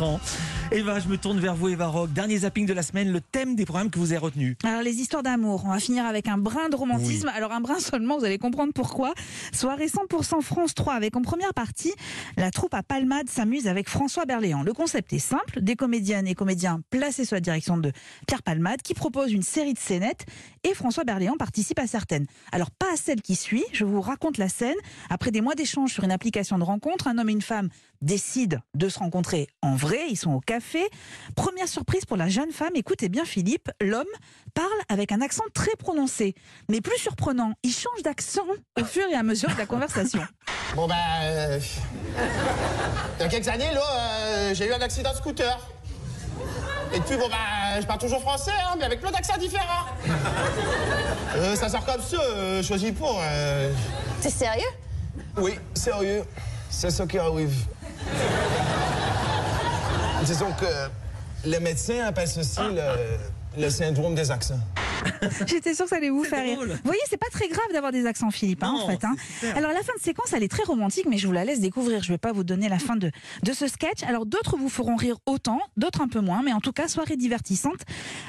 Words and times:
ans. 0.00 0.20
Eva, 0.72 0.98
je 0.98 1.06
me 1.06 1.16
tourne 1.16 1.38
vers 1.38 1.54
vous, 1.54 1.68
Eva 1.68 1.86
Rock. 1.86 2.12
Dernier 2.12 2.38
zapping 2.38 2.66
de 2.66 2.72
la 2.72 2.82
semaine, 2.82 3.12
le 3.12 3.20
thème 3.20 3.54
des 3.54 3.64
programmes 3.64 3.88
que 3.88 4.00
vous 4.00 4.10
avez 4.10 4.18
retenu. 4.18 4.56
Alors 4.64 4.82
les 4.82 4.96
histoires 4.96 5.22
d'amour, 5.22 5.62
on 5.64 5.70
va 5.70 5.78
finir 5.78 6.04
avec 6.04 6.26
un 6.26 6.38
brin 6.38 6.68
de 6.68 6.74
romantisme. 6.74 7.28
Alors 7.28 7.52
un 7.52 7.60
brin 7.60 7.78
seulement, 7.78 8.18
vous 8.18 8.24
allez 8.24 8.38
comprendre 8.38 8.72
pourquoi. 8.74 9.14
Soirée 9.52 9.86
100% 9.86 10.42
France 10.42 10.74
3 10.74 10.94
avec 10.94 11.16
en 11.16 11.22
première 11.22 11.54
partie, 11.54 11.94
la 12.36 12.50
troupe 12.50 12.74
à 12.74 12.82
Palmade 12.82 13.30
s'amuse 13.30 13.68
avec 13.68 13.88
François 13.88 14.24
Berléand. 14.24 14.64
Le 14.64 14.72
concept 14.72 15.12
est 15.12 15.20
simple, 15.20 15.60
des 15.60 15.76
comédiennes 15.76 16.26
et 16.26 16.34
comédiens 16.34 16.80
placés 16.90 17.24
sous 17.24 17.34
la 17.34 17.40
direction 17.40 17.78
de 17.78 17.92
Pierre 18.26 18.42
Palmade 18.42 18.82
qui 18.82 18.94
propose 18.94 19.32
une 19.32 19.42
série 19.42 19.72
de 19.72 19.78
scénettes 19.78 20.26
et 20.64 20.74
François 20.74 21.04
Berléand 21.04 21.36
participe 21.38 21.78
à 21.78 21.86
certaines. 21.86 22.26
Alors 22.50 22.72
pas 22.72 22.92
à 22.92 22.96
celle 22.96 23.22
qui 23.22 23.36
suit, 23.36 23.64
je 23.72 23.84
vous 23.84 24.00
raconte 24.00 24.36
la 24.36 24.48
scène. 24.48 24.76
Après 25.10 25.30
des 25.30 25.40
mois 25.40 25.54
d'échanges 25.54 25.92
sur 25.92 26.02
une 26.02 26.12
application 26.12 26.58
de 26.58 26.64
rencontre, 26.64 27.06
un 27.06 27.18
homme 27.18 27.28
et 27.28 27.32
une 27.32 27.42
femme 27.42 27.68
décident 28.02 28.58
de 28.74 28.88
se 28.88 28.98
rencontrer 28.98 29.46
en 29.62 29.74
vrai, 29.74 30.06
ils 30.10 30.16
sont 30.16 30.32
au 30.32 30.40
café. 30.56 30.88
Première 31.34 31.68
surprise 31.68 32.04
pour 32.06 32.16
la 32.16 32.28
jeune 32.28 32.50
femme, 32.50 32.70
écoutez 32.76 33.08
bien 33.10 33.24
Philippe, 33.26 33.70
l'homme 33.80 34.04
parle 34.54 34.68
avec 34.88 35.12
un 35.12 35.20
accent 35.20 35.44
très 35.52 35.74
prononcé. 35.78 36.34
Mais 36.70 36.80
plus 36.80 36.96
surprenant, 36.98 37.52
il 37.62 37.72
change 37.72 38.02
d'accent 38.02 38.46
au 38.80 38.84
fur 38.84 39.04
et 39.10 39.14
à 39.14 39.22
mesure 39.22 39.50
de 39.50 39.58
la 39.58 39.66
conversation. 39.66 40.22
Bon 40.74 40.88
ben, 40.88 40.94
euh, 41.22 41.60
il 43.18 43.22
y 43.22 43.24
a 43.24 43.28
quelques 43.28 43.48
années, 43.48 43.70
là, 43.72 43.82
euh, 43.90 44.54
j'ai 44.54 44.66
eu 44.66 44.72
un 44.72 44.80
accident 44.80 45.12
de 45.12 45.16
scooter. 45.16 45.56
Et 46.92 46.98
depuis, 46.98 47.16
bon 47.16 47.28
ben, 47.28 47.80
je 47.80 47.86
parle 47.86 48.00
toujours 48.00 48.20
français, 48.20 48.50
hein, 48.64 48.74
mais 48.76 48.84
avec 48.84 49.00
plein 49.00 49.10
d'accents 49.12 49.38
différents. 49.38 49.86
Euh, 51.36 51.54
ça 51.54 51.68
sort 51.68 51.84
comme 51.84 52.00
ça, 52.00 52.16
euh, 52.18 52.62
choisis 52.62 52.92
pour. 52.92 53.20
euh. 53.22 53.70
T'es 54.22 54.30
sérieux? 54.30 54.64
Oui, 55.36 55.58
sérieux, 55.74 56.22
c'est 56.70 56.88
ce 56.90 57.02
qui 57.02 57.18
arrive. 57.18 57.52
Disons 60.26 60.50
que 60.58 61.48
le 61.48 61.60
médecin 61.60 62.04
appelle 62.04 62.26
ceci 62.26 62.58
le, 63.56 63.70
syndrome 63.70 64.16
des 64.16 64.28
accents. 64.28 64.58
J'étais 65.46 65.74
sûre 65.74 65.84
que 65.84 65.90
ça 65.90 65.96
allait 65.96 66.10
vous 66.10 66.24
faire 66.24 66.42
rire. 66.44 66.58
Vous 66.60 66.76
voyez, 66.84 67.00
c'est 67.08 67.16
pas 67.16 67.26
très 67.30 67.48
grave 67.48 67.66
d'avoir 67.72 67.92
des 67.92 68.06
accents, 68.06 68.30
Philippe, 68.30 68.62
hein, 68.62 68.72
Non, 68.76 68.84
en 68.84 68.88
fait. 68.88 69.04
hein. 69.04 69.14
Alors, 69.54 69.72
la 69.72 69.82
fin 69.82 69.92
de 69.96 70.02
séquence, 70.02 70.32
elle 70.32 70.42
est 70.42 70.48
très 70.48 70.62
romantique, 70.64 71.06
mais 71.08 71.18
je 71.18 71.26
vous 71.26 71.32
la 71.32 71.44
laisse 71.44 71.60
découvrir. 71.60 72.02
Je 72.02 72.12
vais 72.12 72.18
pas 72.18 72.32
vous 72.32 72.44
donner 72.44 72.68
la 72.68 72.78
fin 72.78 72.96
de, 72.96 73.10
de 73.42 73.52
ce 73.52 73.66
sketch. 73.68 74.02
Alors, 74.04 74.26
d'autres 74.26 74.56
vous 74.56 74.68
feront 74.68 74.96
rire 74.96 75.16
autant, 75.26 75.60
d'autres 75.76 76.00
un 76.00 76.08
peu 76.08 76.20
moins, 76.20 76.42
mais 76.42 76.52
en 76.52 76.60
tout 76.60 76.72
cas, 76.72 76.88
soirée 76.88 77.16
divertissante 77.16 77.80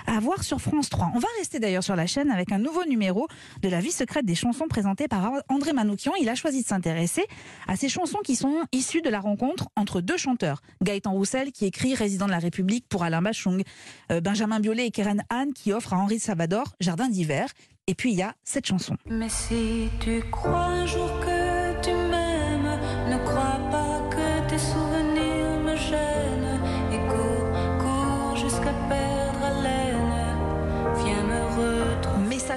à 0.05 0.19
voir 0.19 0.43
sur 0.43 0.61
France 0.61 0.89
3. 0.89 1.11
On 1.15 1.19
va 1.19 1.27
rester 1.37 1.59
d'ailleurs 1.59 1.83
sur 1.83 1.95
la 1.95 2.07
chaîne 2.07 2.31
avec 2.31 2.51
un 2.51 2.59
nouveau 2.59 2.85
numéro 2.85 3.27
de 3.61 3.69
la 3.69 3.79
vie 3.79 3.91
secrète 3.91 4.25
des 4.25 4.35
chansons 4.35 4.67
présentées 4.67 5.07
par 5.07 5.31
André 5.49 5.73
Manoukian. 5.73 6.13
Il 6.19 6.29
a 6.29 6.35
choisi 6.35 6.63
de 6.63 6.67
s'intéresser 6.67 7.25
à 7.67 7.75
ces 7.75 7.89
chansons 7.89 8.19
qui 8.23 8.35
sont 8.35 8.63
issues 8.71 9.01
de 9.01 9.09
la 9.09 9.19
rencontre 9.19 9.69
entre 9.75 10.01
deux 10.01 10.17
chanteurs. 10.17 10.61
Gaëtan 10.83 11.11
Roussel, 11.11 11.51
qui 11.51 11.65
écrit 11.65 11.95
Résident 11.95 12.25
de 12.25 12.31
la 12.31 12.39
République 12.39 12.85
pour 12.87 13.03
Alain 13.03 13.21
Bachung, 13.21 13.63
euh, 14.11 14.21
Benjamin 14.21 14.59
Biolay 14.59 14.85
et 14.87 14.91
Keren 14.91 15.23
Anne, 15.29 15.53
qui 15.53 15.71
offrent 15.73 15.93
à 15.93 15.97
Henri 15.97 16.19
Salvador 16.19 16.66
Jardin 16.79 17.09
d'hiver. 17.09 17.49
Et 17.87 17.95
puis, 17.95 18.11
il 18.11 18.17
y 18.17 18.21
a 18.21 18.35
cette 18.43 18.65
chanson. 18.65 18.95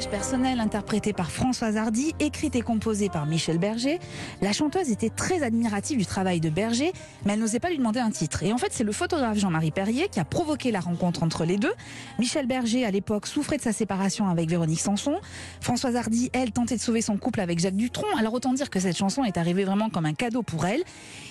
Message 0.00 0.12
personnel 0.12 0.60
interprété 0.60 1.12
par 1.12 1.30
Françoise 1.30 1.76
Hardy, 1.76 2.14
écrite 2.20 2.56
et 2.56 2.62
composée 2.62 3.10
par 3.10 3.26
Michel 3.26 3.58
Berger. 3.58 3.98
La 4.40 4.54
chanteuse 4.54 4.88
était 4.90 5.10
très 5.10 5.42
admirative 5.42 5.98
du 5.98 6.06
travail 6.06 6.40
de 6.40 6.48
Berger, 6.48 6.94
mais 7.26 7.34
elle 7.34 7.40
n'osait 7.40 7.60
pas 7.60 7.68
lui 7.68 7.76
demander 7.76 8.00
un 8.00 8.10
titre. 8.10 8.42
Et 8.42 8.50
en 8.54 8.56
fait, 8.56 8.68
c'est 8.70 8.82
le 8.82 8.92
photographe 8.92 9.36
Jean-Marie 9.36 9.72
Perrier 9.72 10.08
qui 10.08 10.18
a 10.18 10.24
provoqué 10.24 10.70
la 10.70 10.80
rencontre 10.80 11.22
entre 11.22 11.44
les 11.44 11.58
deux. 11.58 11.72
Michel 12.18 12.46
Berger, 12.46 12.86
à 12.86 12.90
l'époque, 12.90 13.26
souffrait 13.26 13.58
de 13.58 13.62
sa 13.62 13.74
séparation 13.74 14.26
avec 14.26 14.48
Véronique 14.48 14.80
Sanson. 14.80 15.20
Françoise 15.60 15.96
Hardy, 15.96 16.30
elle, 16.32 16.50
tentait 16.52 16.76
de 16.76 16.80
sauver 16.80 17.02
son 17.02 17.18
couple 17.18 17.40
avec 17.40 17.58
Jacques 17.58 17.76
Dutronc. 17.76 18.16
Alors 18.18 18.32
autant 18.32 18.54
dire 18.54 18.70
que 18.70 18.80
cette 18.80 18.96
chanson 18.96 19.22
est 19.24 19.36
arrivée 19.36 19.64
vraiment 19.64 19.90
comme 19.90 20.06
un 20.06 20.14
cadeau 20.14 20.42
pour 20.42 20.64
elle. 20.64 20.82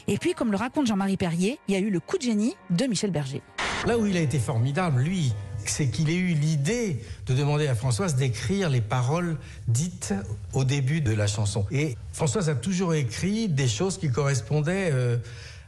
Et 0.07 0.19
puis, 0.19 0.33
comme 0.33 0.51
le 0.51 0.57
raconte 0.57 0.85
Jean-Marie 0.85 1.17
Perrier, 1.17 1.57
il 1.67 1.73
y 1.73 1.75
a 1.75 1.79
eu 1.79 1.89
le 1.89 1.99
coup 1.99 2.19
de 2.19 2.23
génie 2.23 2.53
de 2.69 2.85
Michel 2.85 3.09
Berger. 3.09 3.41
Là 3.87 3.97
où 3.97 4.05
il 4.05 4.15
a 4.15 4.21
été 4.21 4.37
formidable, 4.37 5.01
lui, 5.01 5.33
c'est 5.69 5.87
qu'il 5.87 6.09
ait 6.09 6.15
eu 6.15 6.33
l'idée 6.33 7.01
de 7.27 7.33
demander 7.33 7.67
à 7.67 7.75
Françoise 7.75 8.15
d'écrire 8.15 8.69
les 8.69 8.81
paroles 8.81 9.37
dites 9.67 10.13
au 10.53 10.63
début 10.63 11.01
de 11.01 11.13
la 11.13 11.27
chanson. 11.27 11.65
Et 11.71 11.95
Françoise 12.13 12.49
a 12.49 12.55
toujours 12.55 12.93
écrit 12.93 13.47
des 13.47 13.67
choses 13.67 13.97
qui 13.97 14.09
correspondaient 14.09 14.91
euh, 14.91 15.17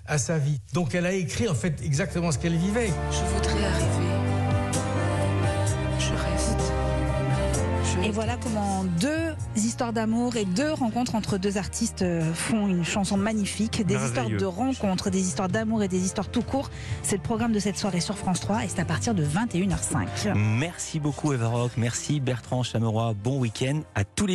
à 0.08 0.18
sa 0.18 0.38
vie. 0.38 0.60
Donc 0.74 0.96
elle 0.96 1.06
a 1.06 1.14
écrit 1.14 1.48
en 1.48 1.56
fait 1.56 1.82
exactement 1.84 2.32
ce 2.32 2.40
qu'elle 2.40 2.58
vivait. 2.58 2.92
Et 8.12 8.14
voilà 8.14 8.36
comment 8.36 8.84
deux 9.00 9.36
histoires 9.56 9.94
d'amour 9.94 10.36
et 10.36 10.44
deux 10.44 10.74
rencontres 10.74 11.16
entre 11.16 11.38
deux 11.38 11.58
artistes 11.58 12.02
euh, 12.02 12.34
font 12.34 12.68
une 12.68 12.84
chanson 12.84 13.16
magnifique. 13.16 13.86
Des 13.86 13.96
histoires 13.96 14.28
de 14.28 14.44
rencontres, 14.44 15.10
des 15.10 15.22
histoires 15.22 15.48
d'amour 15.48 15.82
et 15.82 15.88
des 15.88 16.04
histoires 16.04 16.28
tout 16.28 16.42
court. 16.42 16.70
C'est 17.04 17.16
le 17.16 17.22
programme 17.22 17.54
de 17.54 17.60
cette 17.60 17.78
soirée 17.78 18.02
sur 18.02 18.18
France 18.18 18.42
3 18.42 18.66
et 18.66 18.68
c'est 18.68 18.82
à 18.82 18.86
partir 18.86 19.14
de 19.14 19.24
21h05. 19.24 20.34
Merci 20.36 21.00
beaucoup, 21.00 21.32
Eva 21.32 21.48
Rock. 21.48 21.72
Merci, 21.78 22.20
Bertrand 22.20 22.64
Chameroy. 22.64 23.14
Bon 23.24 23.40
week-end 23.40 23.80
à 23.96 24.04
tous 24.04 24.26
les 24.26 24.30